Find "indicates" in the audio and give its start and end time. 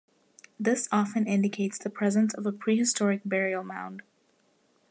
1.27-1.77